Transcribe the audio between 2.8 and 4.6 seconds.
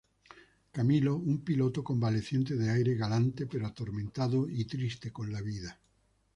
galante pero atormentado